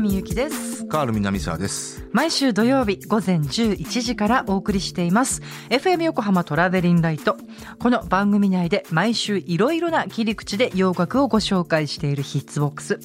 [0.00, 0.86] みゆきです。
[0.86, 2.06] カール南沢です。
[2.12, 5.42] 毎週土曜日午前11時からお送りしています。
[5.68, 7.36] FM 横浜トラベリンライト。
[7.78, 12.98] この番組内で毎週いろいろな切り口で洋楽をご紹介しているヒッツボックス。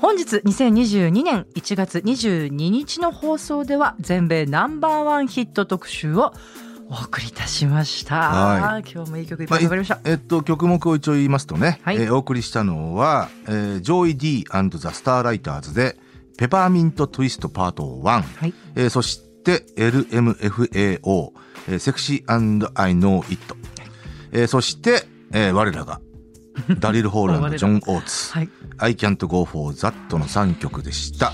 [0.00, 6.34] 本日2022年1月22日の放送では全米ナンバーワンヒット特集を
[6.94, 11.96] お送りいたしました、は今日もいい曲いっぱいかかりました、えっと曲目を一応言いますとね、はい。
[11.96, 15.96] えーお送りしたのは、えー、 Joey Dee & the Starliters で
[16.38, 18.54] Peppermint Twist Part 1、はい。
[18.76, 21.32] えーそして LMFAO、
[21.68, 23.56] えー、セクシー I Know It、
[24.30, 26.00] えーそして、えー我らが
[26.78, 28.48] ダリル・ホール and ジョン・オーツ、はい。
[28.78, 31.32] I Can't Go For That の3曲でした。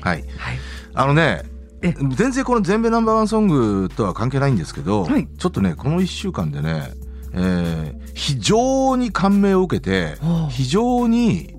[0.00, 0.22] はい。
[0.22, 0.58] はい。
[0.94, 5.26] あのねえ全然この全米ナンバーワンソングとは関係ないんですけど、はい。
[5.38, 6.92] ちょっとねこの1週間でね、
[7.32, 10.16] えー非常に感銘を受けて
[10.50, 11.56] 非常に、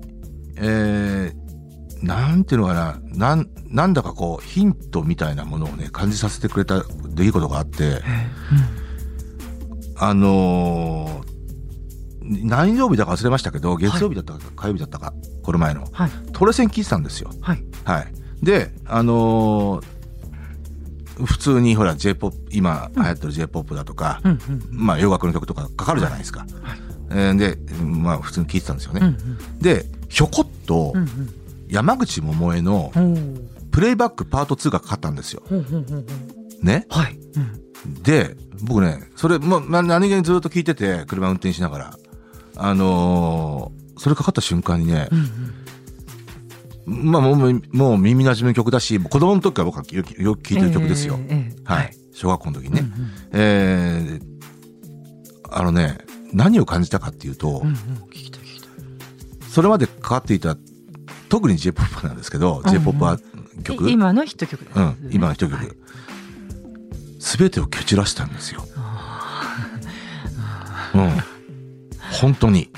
[0.56, 6.82] えーなんていうのかななんなんだかこうヒントみたいなものをね感じさせてくれた
[7.14, 8.00] 出来事があって、
[9.98, 11.32] あのー
[12.44, 15.12] 何曜日だか忘れましたけど月曜日だったか火曜日だったか
[15.42, 15.86] この前の。
[15.92, 16.10] はい。
[16.32, 17.30] トレセン聞いてたんですよ。
[17.40, 17.64] はい。
[17.84, 18.06] はい。
[18.42, 19.91] で、あのー
[21.24, 26.46] 普通にほら J-POP、今流行ってる J-POP だとか、うんうんまあ洋楽の曲とかかかるじゃないですか。
[27.10, 29.00] えーで、まあ普通に聴いてたんですよね。
[29.02, 31.08] うんうんで、ひょこっとうん
[31.68, 32.92] 山口百恵の
[33.70, 35.42] プレイバックパート2がかかったんですよ。
[35.48, 35.96] ほうほうほうほ
[36.62, 36.86] うね？
[36.90, 37.18] はい、
[37.84, 41.98] うんで、僕ね、それ、もうな何気にずっと聞いてて、車運転しながら。
[42.56, 45.08] あのーそれかかった瞬間にね、
[46.84, 51.18] まあもう、もう耳馴染みの曲だし、子供の時から僕はよくよく聴いてる曲ですよ。
[51.28, 51.96] ええええはい。
[52.12, 52.80] 小学校の時にね。
[52.80, 54.32] うんうんえー
[55.54, 55.98] あのね、
[56.32, 57.76] 何を感じたかっていうと、うんうん
[59.50, 60.56] それまでかかっていた、
[61.28, 63.18] 特に J-POP なんですけど、うん J-POP は
[63.64, 65.76] 曲、い今のヒット曲ですうん、今の一はい曲。
[67.20, 68.64] すべてを蹴散らしたんですよ。
[70.94, 71.10] うん。
[72.18, 72.70] 本当に。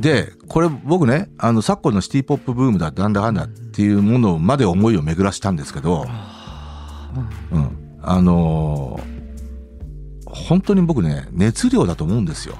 [0.00, 6.06] で、これ僕ね、あの、昨今のシティポップブームだ、なんだかんだっていうものまで思いを巡らしたんですけど、
[7.52, 7.68] うん。
[8.02, 9.14] あのー
[10.26, 12.56] 本当に僕ね、熱量だと思うんですよ。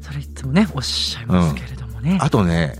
[0.00, 2.76] それいつもねおっしゃいますけれどもね、あとね、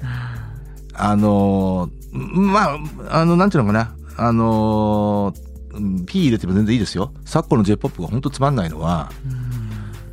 [0.94, 2.76] あのーま
[3.10, 7.12] あ、あの、なんていうのかな、あのーうん P 入れても全然いいですよ。
[7.24, 9.10] 昨今の J-POP が本当つまんないのは、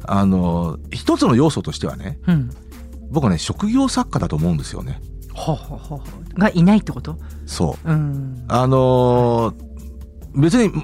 [0.08, 2.50] あのー一つの要素としてはね、うんうん
[3.12, 5.02] 僕はね、職業作家だと思うんですよね。
[5.34, 6.02] ほうほうほ
[6.38, 7.18] がいないってこと？
[7.46, 7.90] そう。
[7.92, 9.70] うんあのー
[10.36, 10.84] 別に、も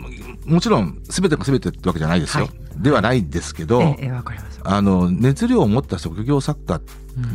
[0.56, 2.46] もちろん、全てが全てってわけじゃないですよ。
[2.46, 6.81] はいではないんですけど、ええええわかりますあの、熱量を持った職業作家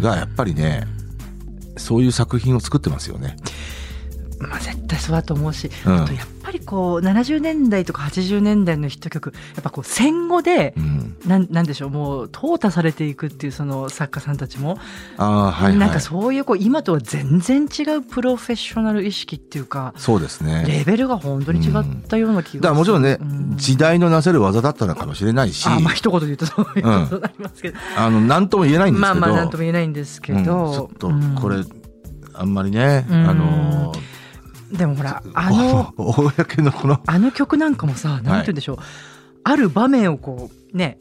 [0.03, 0.87] がやっぱりね、
[1.79, 3.37] そういう作品を作ってますよね。
[4.39, 11.00] まあ絶対そうだと思うし、うんあとやっぱりこう70年代とか80年代のヒット曲やっぱこう戦後でうん。
[11.27, 14.79] なんなんでしょうもう淘汰されていくっていうその作家さんたちも、
[15.17, 15.77] ああ、はい、はい。
[15.77, 20.65] なんかそういうこう今とは全然違うプロフェッショナル意識っていうかそうですね。
[20.67, 23.57] レベルが本当に違ったような気がする、だからもちろんね、うん。
[23.57, 30.45] 時代のなせる技だったのかもしれないし、あまあ一言で言うとそういうことになりますけど、あの、なんとも言えないんですけど、まあまあなんとも言えないんですけど、うん。
[30.45, 31.35] ちょっとうん。
[31.35, 31.57] これ、
[32.35, 33.29] あんまりね、うん。
[33.29, 34.01] あのー
[34.71, 38.79] でもほらあののこの、あの曲なんかもさなんて言うんでしょう、
[39.43, 40.99] ある場面をこうね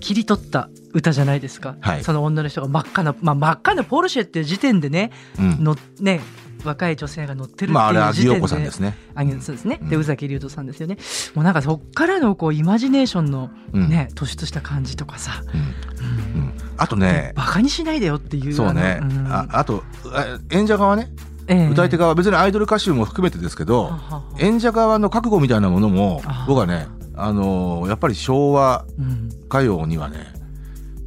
[0.00, 2.04] 切り取った歌じゃないですか、はい。
[2.04, 5.62] その女の人が真っ赤な、まあ、真っ赤なポルシェっていう時点でねうん。
[5.62, 6.20] のね
[6.64, 8.96] 若い女性が乗ってるっていう時点で、まああれ、アギオコさんですね。
[9.14, 10.02] あそうですね、でうん。
[10.02, 10.98] 宇崎竜斗さんですよね。
[11.34, 13.88] もうなんかそっからのこうイマジネーションのうん。
[13.88, 16.42] ね、突出した感じとかさ、うん。
[16.42, 16.52] うん。
[16.76, 19.32] あとね、バカにしないでよっていうそうね、あのうん。
[19.32, 21.10] ああと、あ演者側ね、
[21.46, 21.68] ええ。
[21.68, 26.86] 歌い手側、別にアイドル歌手も含めてですけどは、はは演者側の覚悟みたいなものもあ、僕はね、
[27.22, 30.32] あのーやっぱり昭和うん歌謡にはね、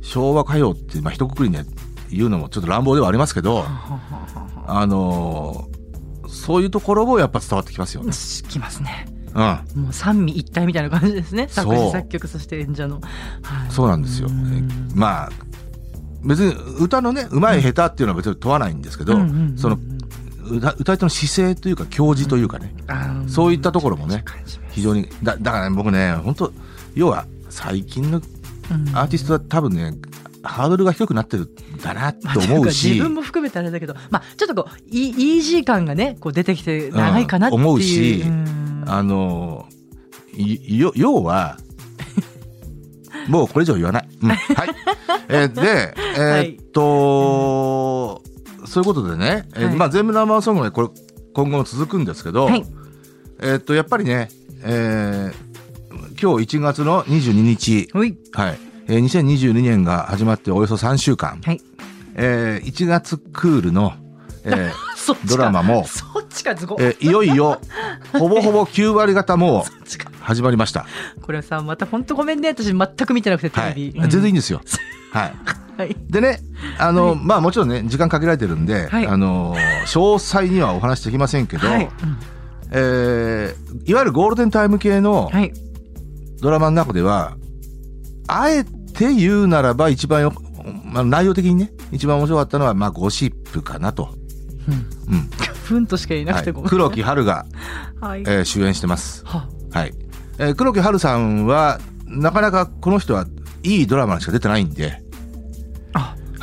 [0.02, 1.66] 昭和歌謡って、まあ、一括りね、
[2.12, 3.64] 言うのもちょっと乱暴ではありますけど、
[4.68, 5.74] あのー
[6.34, 8.12] そういうところもやっぱ伝わってきますよね。
[8.50, 9.06] きますね。
[9.36, 9.84] うん。
[9.84, 11.48] もう三位一体みたいな感じですね。
[11.48, 13.00] 作詞作曲そして演者の、
[13.44, 13.72] はい。
[13.72, 14.28] そうなんですよ。
[14.30, 14.92] うん。
[14.96, 15.30] まあ、
[16.24, 19.58] 別に歌のね、上手い下手っていうのは別に問わないんですけど、うんうんうん。
[19.58, 19.78] その、
[20.46, 23.30] 歌歌い手の姿勢というか教示というかね、あー。
[23.30, 24.24] そういったところもね
[24.72, 26.52] 非常にだだからね僕ね本当
[26.96, 28.96] 要は最近のうん。
[28.96, 29.94] アーティストは多分ね
[30.44, 38.84] ハードルが低くなってるんだなとまあというか思うし、 自分も含めてあれだけど、まあ、ちょっとこうイイージー感がねこう出てきて長いかなっていう、うん思うしん。
[38.86, 39.66] あの
[40.96, 41.58] 要は
[43.28, 44.10] もうこれ以上言わない。
[44.22, 44.30] うん。
[44.30, 44.40] はい。
[45.30, 48.22] えーで、 えーっと、
[48.66, 49.76] そういうことでね、えーはい。
[49.76, 50.90] まあ全部生ソングはこれ
[51.34, 52.66] 今後も続くんですけど、はい。
[53.42, 54.30] えーっとやっぱりね、
[54.64, 55.54] えー
[56.22, 58.16] 今日1月の22日、はい、
[58.88, 61.62] えー2022年が始まっておよそ3週間、はい。
[62.16, 63.94] えー1月クールの、
[64.46, 65.28] えー そっちか。
[65.28, 67.60] ドラマもそっちかすごい、えーいよいよ
[68.14, 70.12] ほぼほぼ9割方もう そっちか。
[70.22, 70.86] 始まりました。
[71.22, 72.50] これさまた本当ごめんね。
[72.50, 74.62] 私全く見てなくてテはい、レビ、うん全然いいんですよ。
[75.12, 75.34] はい。
[75.78, 75.96] はい。
[76.10, 76.40] でね、
[76.78, 79.08] あの、まあもちろんね、時間限られてるんで、はい。
[79.08, 79.56] あの、
[79.86, 81.90] 詳細にはお話しできませんけど、はい、
[82.72, 85.52] えーいわゆるゴールデンタイム系のはい。
[86.42, 87.38] ドラマの中では、
[88.28, 90.34] あえて言うならば一番よ、
[90.84, 94.10] まあ、内容的にね、一番面白かったのは、まあゴシップかなと。
[94.68, 95.16] うん。
[95.16, 95.30] うん。
[95.64, 96.42] ふんとしか言えなはい。
[96.42, 97.46] くてごめん、黒木華が、
[98.02, 99.24] はい、えー主演してます。
[99.26, 99.94] ははい。
[100.38, 103.26] えー黒木華さんは、なかなかこの人は
[103.64, 105.03] いいドラマしか出てないんで、あ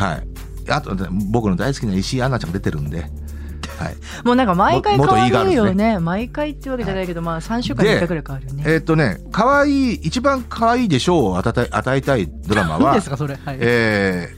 [0.04, 0.70] はい。
[0.70, 3.96] あとね、僕の大好きな石井アンナちゃんが出てるんで、はい。
[4.24, 14.34] もうなんか毎回変わるよね毎回ってわけじゃないけど、まあ3週間に1回ぐらい変わるよねえーっとね、可愛い、一番可愛いでしょうを与えたい与えたいドラマは何で、すかそれ、はいえ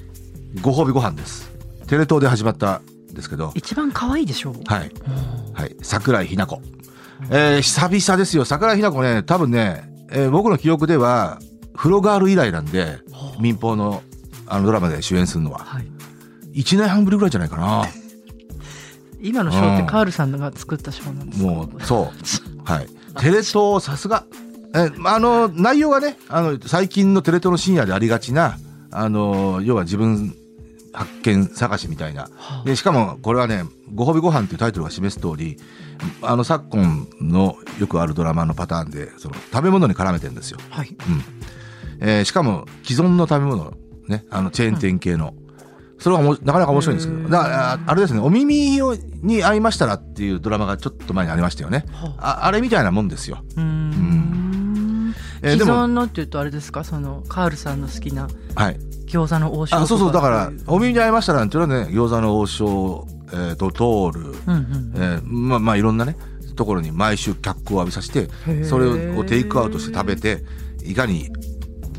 [0.57, 1.51] ー、ご褒美ご飯です。
[1.87, 2.81] テレ東で始まった
[3.11, 4.55] んですけど、一番可愛いでしょう？
[4.67, 4.91] はい。
[5.53, 5.77] はい。
[5.83, 6.63] 桜井日奈子。
[7.31, 8.45] えー、久々ですよ。
[8.45, 11.39] 桜井日奈子ね、多分ね、えー僕の記憶では、
[11.77, 12.99] フロガール以来なんで、
[13.41, 14.03] 民放の
[14.53, 15.61] あのドラマで主演するのは。
[15.61, 15.87] はい
[16.55, 17.87] 1年半ぶりぐらいじゃないかな。
[19.23, 22.63] 今のショーってカールさんが作ったショーなんですかもう、そう。
[22.65, 22.87] はい。
[23.21, 24.25] テレ東、さすが。
[24.75, 28.59] え、あの、内容はね、あの、最近のテレ東の深夜でありがちな、
[28.91, 30.35] あの、要は自分
[30.93, 32.29] 発見探しみたいな。
[32.65, 33.65] で、しかも、これはね、
[33.95, 35.57] ご褒美ご飯っていうタイトルが示す通り、
[36.21, 40.59] あの、昨今のよくあるドラマのパターンで、その、食べ物に絡めてるんですよ。
[40.69, 41.25] はいうん。
[42.01, 43.73] えーしかも、既存の食べ物、
[44.09, 45.35] ね、あの、チェーン店系の。
[45.99, 47.29] それはおもなかなか面白いんですけど。
[47.29, 51.85] だから、ああれですね、お耳をに合いましたらっていうドラマがちょっと前にありましたよね。
[52.19, 53.39] ああれみたいなもんですよ。
[53.57, 56.83] うーんえー既存のっていうとあれですか？
[56.83, 58.81] そのカールさんの好きなはい。
[59.07, 66.17] 餃子の王将あ、そうそう、だからと、お耳に合いましたらっていうのはね、餃子の王将、えー、ドトール、うんうんえーまあまあいろんなね、
[66.57, 70.43] ところに毎週脚光を浴びさせて、ーそれをテイクアウトして食べて、
[70.85, 71.29] いかに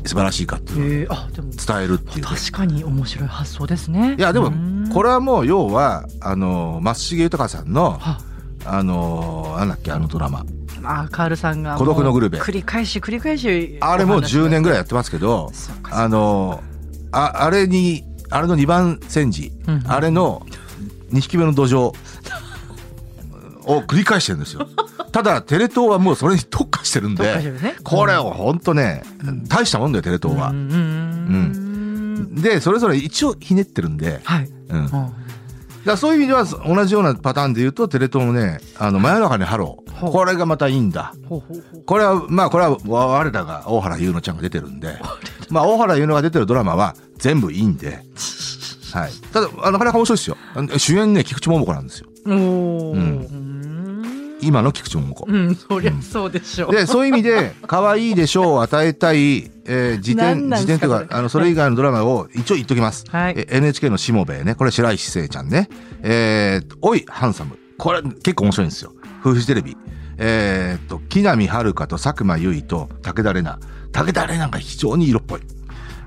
[0.04, 2.24] 素晴らしいかっていうのを伝えるっていう。
[2.24, 4.16] 確かに面白い発想ですね。
[4.18, 4.52] いや、でも、
[4.92, 8.18] これれはもう要は、あの、松重豊さんの、は。
[8.66, 10.44] あの、なんだっけ、あのドラマ。
[10.86, 12.40] あカールさんが孤独のグルメ。
[12.40, 15.50] 繰り返し繰り返しあれもう10年ぐらいやってますけど、
[15.90, 16.62] あの、
[17.12, 20.44] ああれに、あれの2番煎じ、うんあれの
[21.12, 21.78] 2匹目のどじょう
[23.66, 24.66] を繰り返してるんですよ。
[25.14, 29.04] ただ、テレ東はもうそれに特化してるんで、ねこれを本当ね、
[29.46, 30.48] 大したもんだよ、テレ東は。
[30.48, 30.72] うんう
[32.32, 34.90] んで、それぞれ一応ひねってるんで、はいうん。
[35.84, 40.10] だそういう意味では同じようなパターンで言うと、テレ東のね、あの、真夜中にハロー。
[40.10, 41.14] これがまたいいんだ。
[41.86, 44.98] これは、まあ、これは、わ我らが大原優乃ちゃんが出てるんで、
[45.48, 48.00] まあ、大原優乃が出てるドラマは全部いいんで、
[48.92, 49.12] はい。
[49.32, 50.36] ただ、あなかなか面白いですよ。
[50.76, 52.08] 主演ね、菊池桃子なんですよ。
[52.24, 53.73] うん
[54.46, 55.24] 今の菊池桃子。
[55.28, 63.04] うんそりゃそうでしょうで、そういう意味で、可愛いでしょうを与えたい、えー、時点、何なん時ですかこれ点というか、あの、それ以外のドラマを一応言っときます。
[63.10, 64.54] はいえ NHK のしもべえね。
[64.54, 65.68] これ白石聖ちゃんね。
[66.02, 67.58] えー、おい、ハンサム。
[67.78, 68.92] これ結構面白いんですよ。
[69.22, 69.76] フジテレビ。
[70.16, 73.58] えー、と、木南遥と佐久間由衣と武田玲奈。
[73.92, 75.40] 武田玲奈が非常に色っぽい。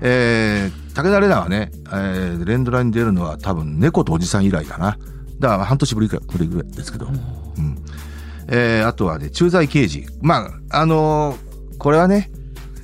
[0.00, 4.98] えー、武田玲奈はね、えー、連ドラに出るのは多分猫とおじさん以来だな。
[5.38, 7.06] だから半年ぶりくらいですけど。
[7.06, 7.10] う
[7.60, 7.77] ん。
[8.48, 10.06] えー、あとはね、駐在刑事。
[10.22, 12.30] まあ、あのーこれはね、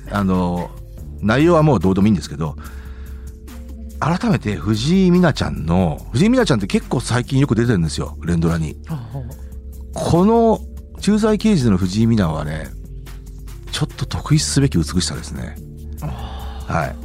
[0.09, 0.85] あのー
[1.21, 2.55] 内容はもうどうでもいいんですけど、
[3.99, 8.77] 改めて藤井美奈ちゃんの、藤井美奈ちゃんって結構最近よく出てるんですよ、連ドラに。
[9.93, 10.59] この
[10.99, 12.69] 駐在刑事の藤井美奈はね、
[13.71, 15.55] ちょっと特筆すべき美しさですね。
[16.01, 16.95] はい。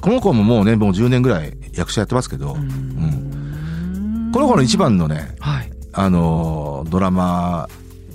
[0.00, 7.68] この子ももうね、もう10年ぐらい役者やってますけど、うんこの子の一番のね、はいあのードラマ、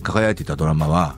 [0.05, 1.17] 輝いていたドラマは、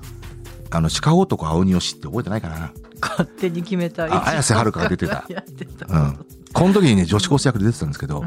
[0.71, 6.25] あの、鹿男青鬼よしって覚えてないかな勝手に決めたあ綾瀬はるかが出てた やってたうん。
[6.53, 8.23] この時にね、女子高生役で出てたんですけど、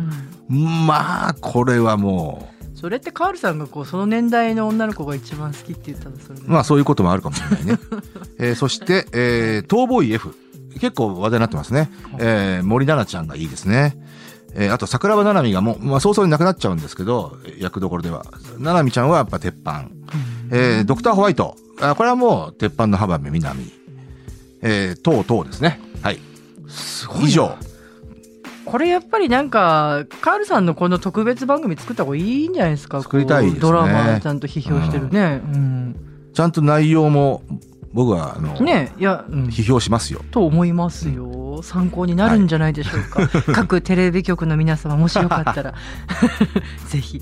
[0.49, 2.49] まあ、これはも
[2.81, 7.79] それってカールさんがこうその年代の女の子が一番好きって言ったらそれでまあそういうこともあるかもしれないね。
[8.39, 10.35] えーそして、えー、逃亡医 F。
[10.81, 11.91] 結構話題になってますね。
[12.19, 13.99] えー、森奈々ちゃんがいいですね。
[14.55, 18.25] えーあと桜庭ななみがもう、まあ早々に亡くなっちゃうんですけど、役どころでは。
[18.57, 19.91] ななみちゃんはやっぱ鉄板。
[20.51, 21.57] えー、ドクターホワイト。
[21.81, 23.73] あこれはもう鉄板の浜辺美波。
[24.63, 25.81] えー、等々ですね。
[26.03, 26.21] はい。
[26.69, 27.29] すごいな。
[27.29, 27.57] 以上。
[28.67, 33.03] これやっぱりなんかカールさんのこの特別番組作った方がいいんじゃないですか？
[33.03, 33.61] 作りたいですね。
[33.61, 35.97] ドラマちゃんと批評してるね、うん。
[36.35, 37.43] ちゃんと内容も、
[37.93, 39.45] 僕は、あの、ねいや、うん。
[39.47, 40.21] 批評しますよ。
[40.31, 41.61] と思いますよ。
[41.65, 45.75] 参考になるんじゃないでしょうか、各テレビ局の皆様もしよかったら。
[46.87, 47.21] ぜひ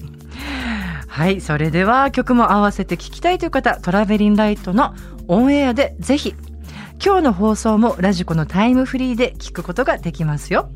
[1.08, 4.94] はいそれでは曲も合わせて聴きたいという方トラベリンライトの
[5.26, 6.34] オンエアでぜひ
[7.04, 10.68] 今日の放送もラジコのタイムフリーで聞くことができますよ。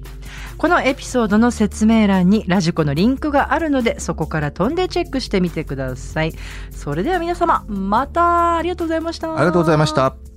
[0.57, 6.33] このエピソードの説明欄にラジコのリンクがあるのでそこから飛んでチェックしてみてください。
[6.71, 9.35] それでは皆様またありがとうございました。
[9.35, 10.32] ありがとうございました。